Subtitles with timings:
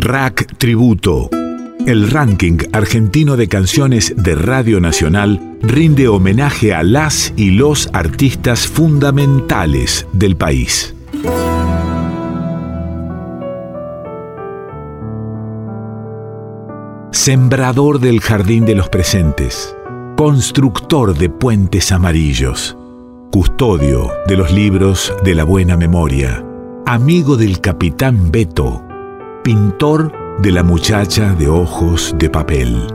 [0.00, 1.28] Rack Tributo.
[1.86, 8.66] El ranking argentino de canciones de Radio Nacional rinde homenaje a las y los artistas
[8.66, 10.94] fundamentales del país.
[17.12, 19.76] Sembrador del jardín de los presentes,
[20.16, 22.74] constructor de puentes amarillos,
[23.30, 26.42] custodio de los libros de la buena memoria,
[26.86, 28.89] amigo del capitán Beto,
[29.42, 30.12] pintor
[30.42, 32.86] de la muchacha de ojos de papel.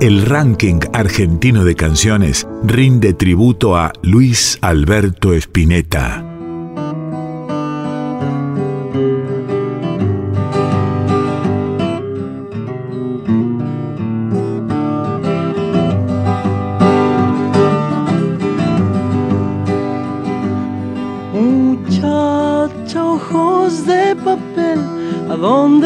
[0.00, 6.25] El ranking argentino de canciones rinde tributo a Luis Alberto Spinetta.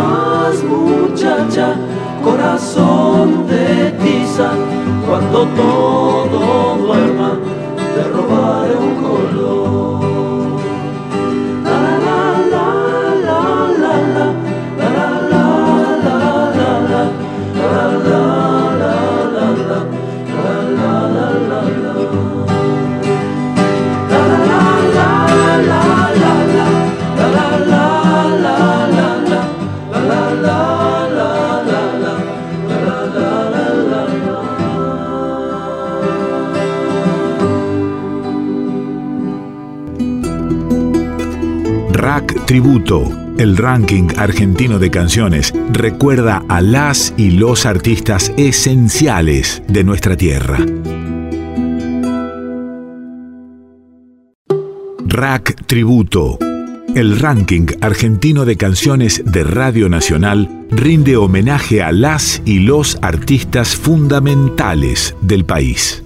[0.00, 1.76] más, muchacha,
[2.24, 4.50] corazón de tiza,
[5.06, 7.38] cuando todo duerma,
[7.94, 10.09] te robaré un color.
[42.50, 50.16] Tributo, el ranking argentino de canciones, recuerda a las y los artistas esenciales de nuestra
[50.16, 50.58] tierra.
[55.06, 56.40] Rack Tributo,
[56.96, 63.76] el ranking argentino de canciones de Radio Nacional, rinde homenaje a las y los artistas
[63.76, 66.02] fundamentales del país.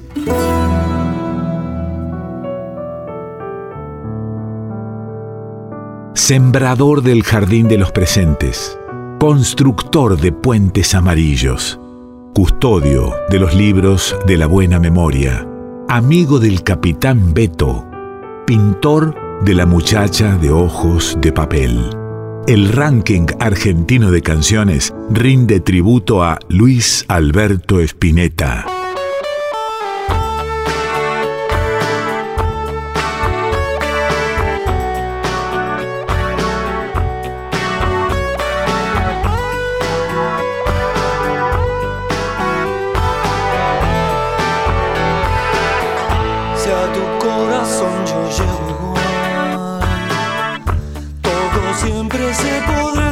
[6.27, 8.79] Sembrador del jardín de los presentes,
[9.21, 11.79] constructor de puentes amarillos,
[12.35, 15.47] custodio de los libros de la buena memoria,
[15.87, 17.85] amigo del capitán Beto,
[18.47, 19.15] pintor
[19.45, 21.91] de la muchacha de ojos de papel.
[22.47, 28.74] El ranking argentino de canciones rinde tributo a Luis Alberto Spinetta.
[46.95, 49.81] Tu corazón yo llego igual,
[51.23, 53.04] todos siempre se podrá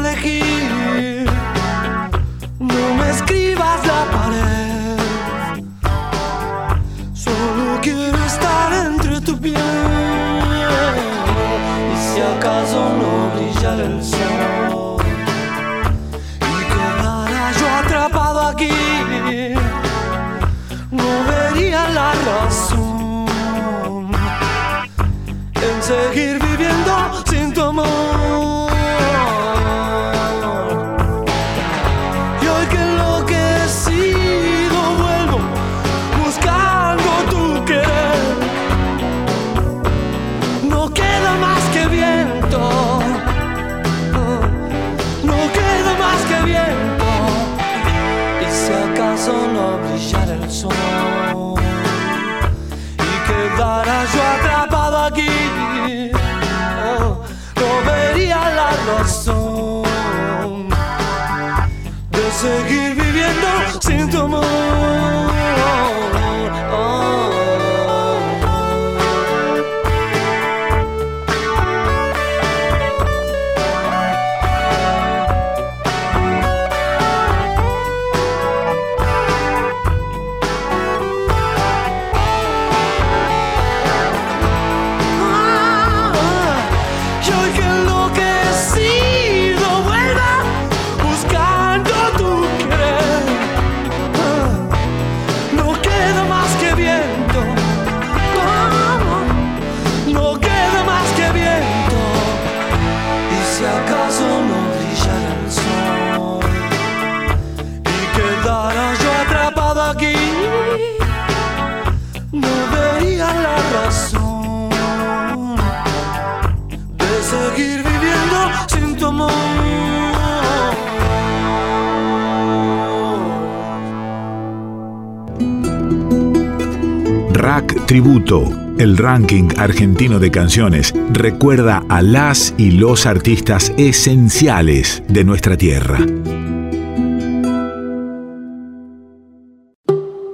[127.92, 135.58] Tributo, el ranking argentino de canciones, recuerda a las y los artistas esenciales de nuestra
[135.58, 135.98] tierra.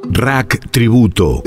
[0.09, 1.43] Rack Tributo,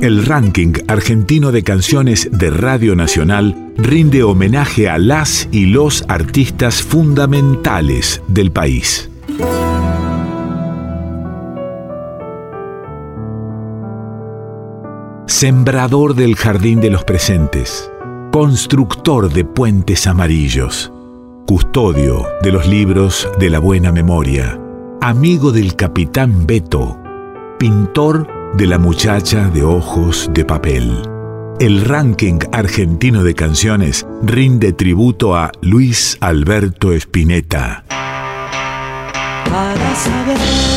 [0.00, 6.82] el ranking argentino de canciones de Radio Nacional, rinde homenaje a las y los artistas
[6.82, 9.10] fundamentales del país.
[15.40, 17.90] Sembrador del jardín de los presentes,
[18.30, 20.92] constructor de puentes amarillos,
[21.46, 24.60] custodio de los libros de la buena memoria,
[25.00, 27.00] amigo del capitán Beto,
[27.58, 30.92] pintor de la muchacha de ojos de papel.
[31.58, 37.84] El ranking argentino de canciones rinde tributo a Luis Alberto Spinetta.
[39.50, 40.69] para saber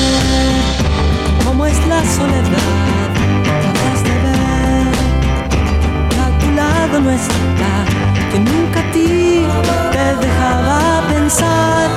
[8.32, 9.46] que nunca a ti
[9.92, 11.90] te dejaba pensar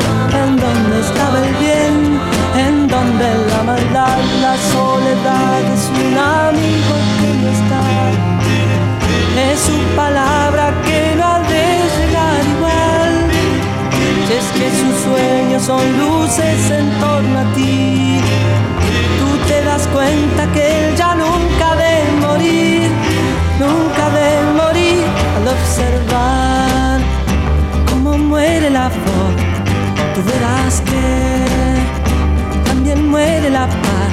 [0.42, 2.20] en dónde estaba el bien,
[2.66, 7.82] en dónde la maldad, la soledad es un amigo que no está.
[9.50, 13.12] Es su palabra que no ha de llegar igual.
[14.26, 18.20] Si es que sus sueños son luces en torno a ti,
[19.18, 20.75] tú te das cuenta que
[28.76, 34.12] Tú verás que también muere la paz.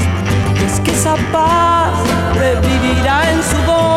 [0.65, 1.91] Es que esa paz
[2.35, 3.92] revivirá en su voz,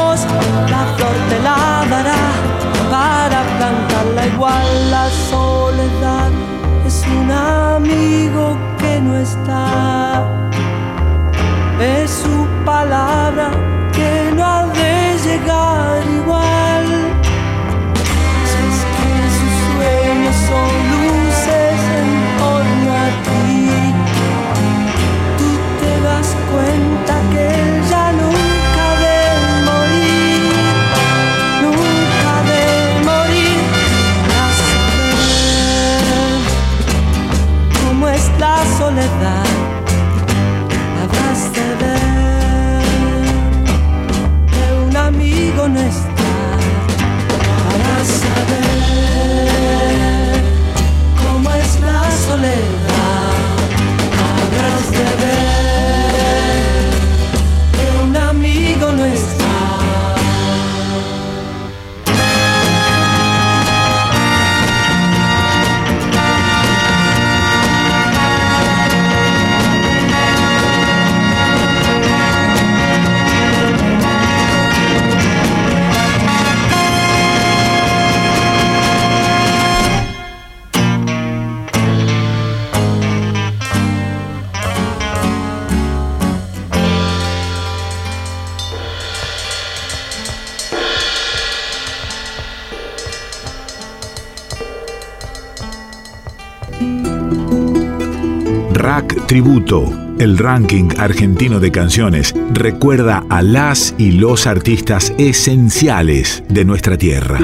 [98.86, 106.64] Rack Tributo, el ranking argentino de canciones, recuerda a las y los artistas esenciales de
[106.64, 107.40] nuestra tierra.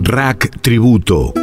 [0.00, 1.34] Rack Tributo,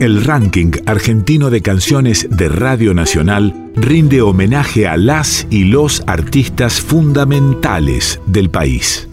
[0.00, 6.80] el ranking argentino de canciones de Radio Nacional, rinde homenaje a las y los artistas
[6.80, 9.10] fundamentales del país.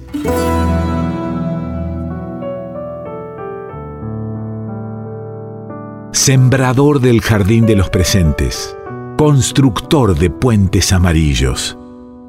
[6.19, 8.75] Sembrador del jardín de los presentes,
[9.17, 11.77] constructor de puentes amarillos,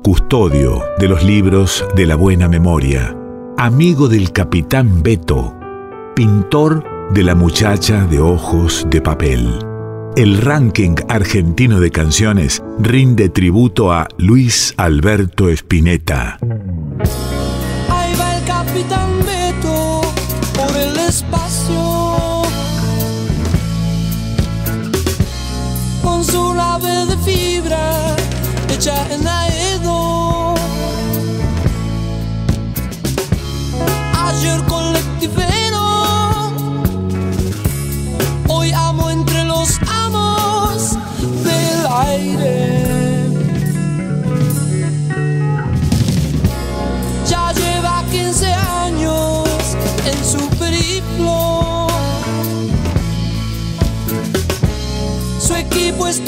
[0.04, 3.16] custodio de los libros de la buena memoria,
[3.58, 5.58] amigo del capitán Beto,
[6.14, 9.58] pintor de la muchacha de ojos de papel.
[10.16, 16.38] El ranking argentino de canciones rinde tributo a Luis Alberto Spinetta.
[17.88, 19.29] Ahí va el capitán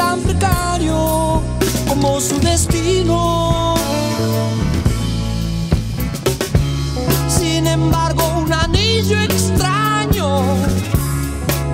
[0.02, 1.40] tan precario
[1.88, 3.76] como su destino.
[7.28, 10.26] Sin embargo, un anillo extraño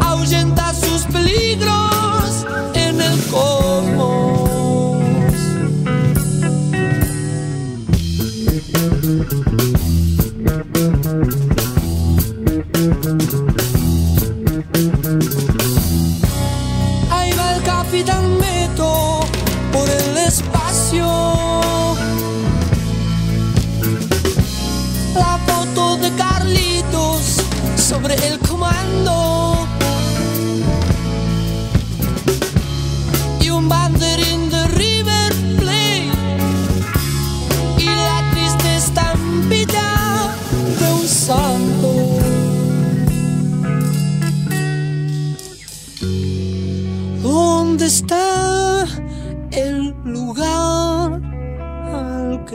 [0.00, 0.57] ahuyenta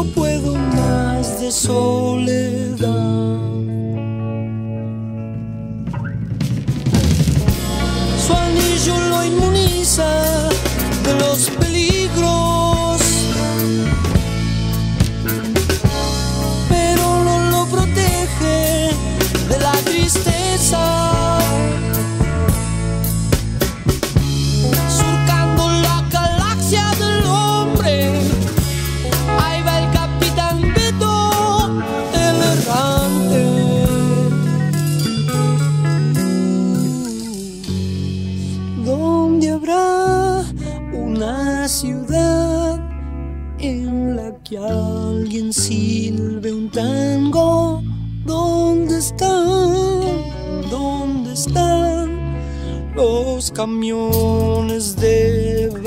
[0.00, 2.88] No puedo más de soledad.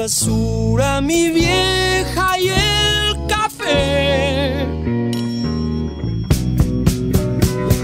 [0.04, 1.00] Basura?
[1.00, 4.68] Mi vieja y el café.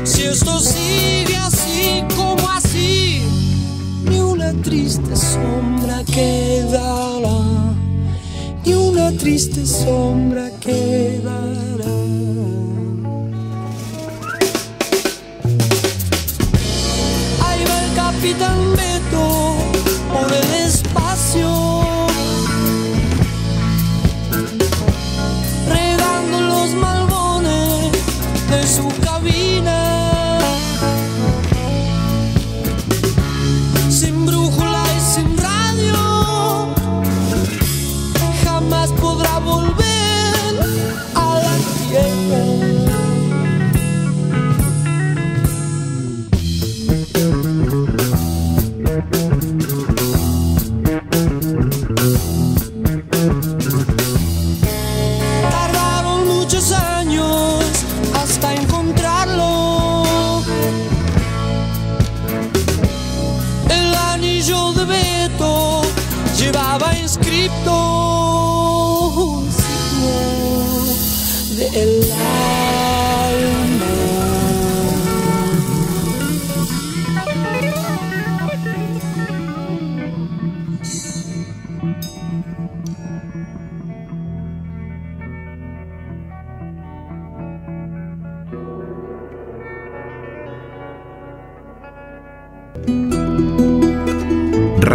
[0.04, 3.22] Si esto sigue así como así,
[4.04, 7.40] ni una triste sombra quedará,
[8.66, 11.59] ni una triste sombra quedará.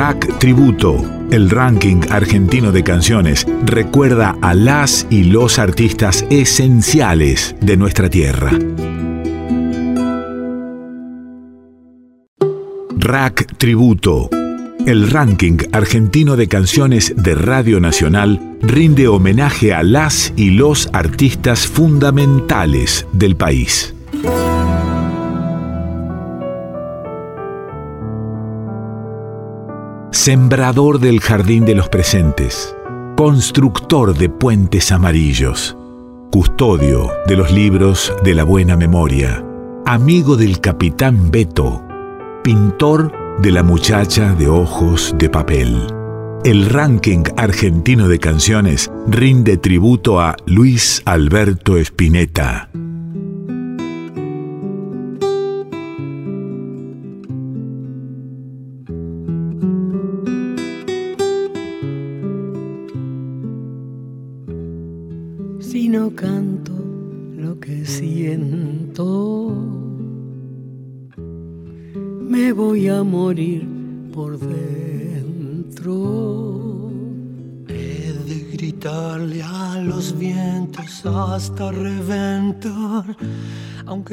[0.07, 7.79] Rack Tributo, el ranking argentino de canciones, recuerda a las y los artistas esenciales de
[7.79, 8.51] nuestra tierra.
[12.99, 14.29] Rack Tributo,
[14.85, 21.67] el ranking argentino de canciones de Radio Nacional, rinde homenaje a las y los artistas
[21.67, 23.94] fundamentales del país.
[30.25, 32.75] Sembrador del jardín de los presentes,
[33.15, 35.77] constructor de puentes amarillos,
[36.33, 39.45] custodio de los libros de la buena memoria,
[39.85, 41.85] amigo del capitán Beto,
[42.43, 43.13] pintor
[43.43, 45.89] de la muchacha de ojos de papel.
[46.43, 52.71] El ranking argentino de canciones rinde tributo a Luis Alberto Spinetta.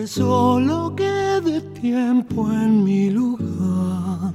[0.01, 4.33] Aunque solo quede tiempo en mi lugar.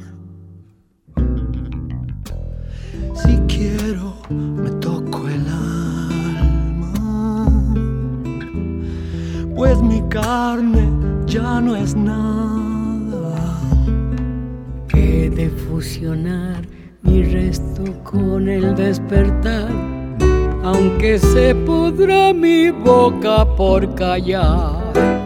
[3.14, 6.92] Si quiero, me toco el alma,
[9.57, 10.88] pues mi carne
[11.26, 13.59] ya no es nada.
[14.94, 16.62] He de fusionar
[17.02, 19.70] mi resto con el despertar,
[20.62, 25.25] aunque se pudra mi boca por callar.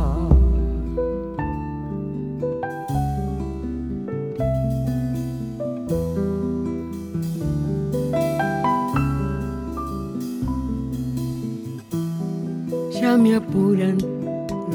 [13.21, 13.97] Me apuran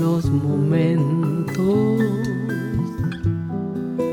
[0.01, 2.01] los momentos.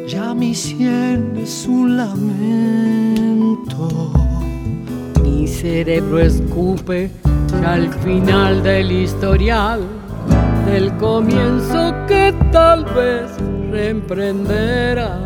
[0.07, 3.83] Ya mi sien es un lamento.
[5.21, 7.11] Mi cerebro escupe
[7.61, 9.81] ya al final del historial,
[10.65, 13.29] del comienzo que tal vez
[13.71, 15.19] reemprenderá.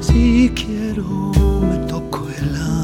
[0.00, 1.32] Si quiero,
[1.68, 2.83] me toco el alma,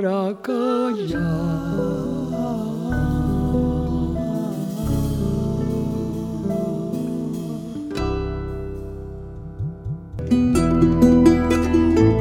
[0.00, 1.22] para callar.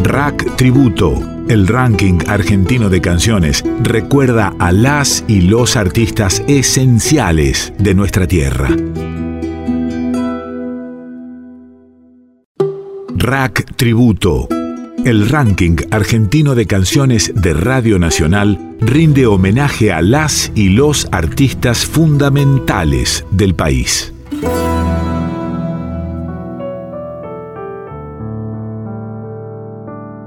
[0.04, 7.94] Rack Tributo, el ranking argentino de canciones, recuerda a las y los artistas esenciales de
[7.94, 8.70] nuestra tierra.
[13.18, 14.48] Rack Tributo,
[15.06, 21.86] el ranking argentino de canciones de Radio Nacional, rinde homenaje a las y los artistas
[21.86, 24.12] fundamentales del país.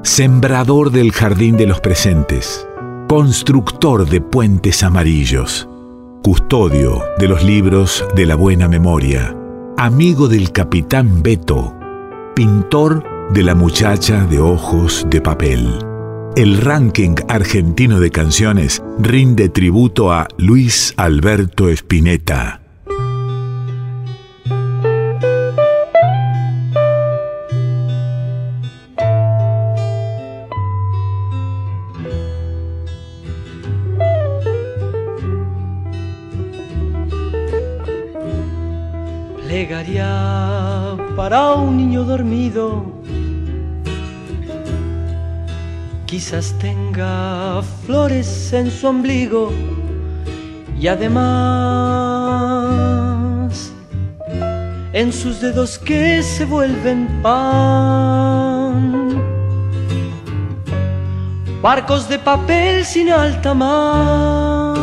[0.04, 2.64] Sembrador del jardín de los presentes,
[3.08, 5.68] constructor de puentes amarillos,
[6.22, 9.36] custodio de los libros de la buena memoria,
[9.76, 11.74] amigo del capitán Beto,
[12.36, 15.78] pintor de la muchacha de ojos de papel.
[16.36, 22.60] El ranking argentino de canciones rinde tributo a Luis Alberto Spinetta.
[39.44, 42.97] Plegaria para un niño dormido.
[46.08, 49.52] Quizás tenga flores en su ombligo
[50.80, 51.18] y además
[54.94, 59.22] en sus dedos que se vuelven pan.
[61.60, 64.78] Barcos de papel sin alta mar.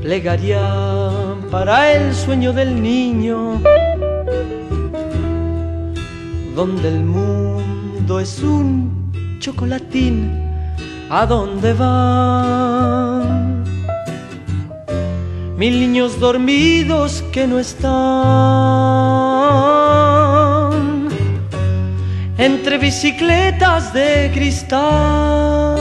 [0.00, 0.62] Plegaría
[1.50, 3.60] para el sueño del niño,
[6.54, 10.30] donde el mundo es un chocolatín,
[11.10, 13.64] ¿a dónde van?
[15.56, 17.92] Mil niños dormidos que no están
[22.38, 25.76] entre bicicletas de cristal.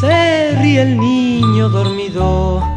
[0.00, 0.36] Se
[0.78, 2.75] el niño dormido.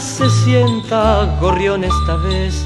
[0.00, 2.64] Se sienta gorrión esta vez,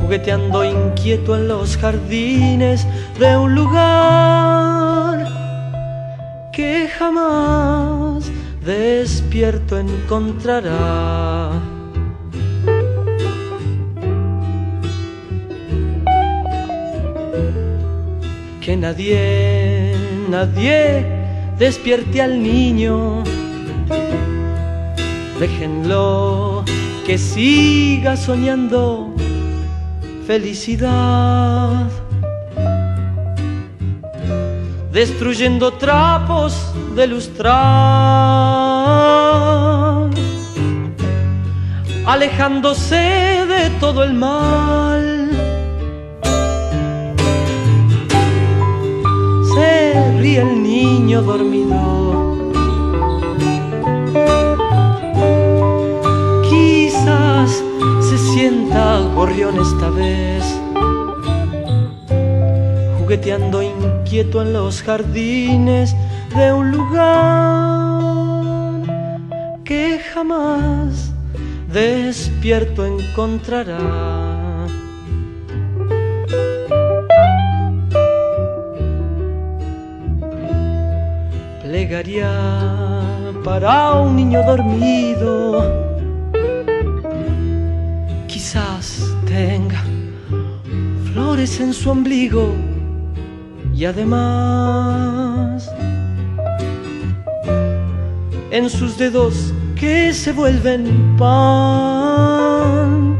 [0.00, 2.86] jugueteando inquieto en los jardines
[3.18, 5.26] de un lugar
[6.52, 8.30] que jamás
[8.64, 11.52] despierto encontrará.
[18.60, 19.94] Que nadie,
[20.28, 21.06] nadie
[21.58, 23.22] despierte al niño.
[25.38, 26.64] Déjenlo
[27.06, 29.14] que siga soñando
[30.26, 31.88] felicidad.
[34.92, 37.54] Destruyendo trapos de lustrar,
[42.06, 45.30] alejándose de todo el mal.
[49.54, 51.65] Se ríe el niño dormido.
[58.36, 60.44] Sienta gorrión esta vez,
[62.98, 65.96] jugueteando inquieto en los jardines
[66.36, 67.14] de un lugar
[69.64, 71.14] que jamás
[71.72, 73.78] despierto encontrará.
[81.62, 82.30] Plegaría
[83.42, 85.85] para un niño dormido,
[89.36, 89.82] tenga
[91.12, 92.54] flores en su ombligo
[93.74, 95.70] y además
[98.50, 103.14] en sus dedos que se vuelven pan.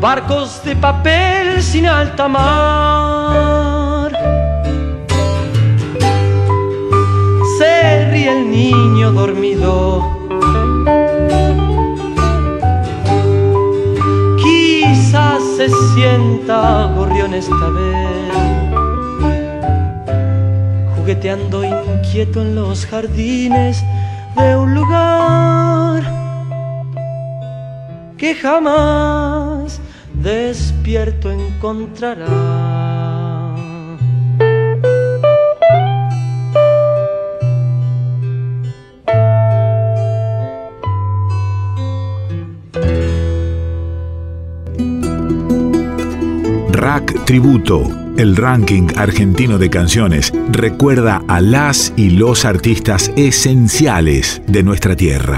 [0.00, 4.12] Barcos de papel sin alta mar.
[7.58, 10.15] Se el niño dormido.
[21.64, 23.82] Inquieto en los jardines
[24.36, 26.02] de un lugar
[28.16, 29.80] que jamás
[30.14, 32.26] despierto encontrará.
[46.72, 54.62] Rack Tributo El ranking argentino de canciones recuerda a las y los artistas esenciales de
[54.62, 55.36] nuestra tierra.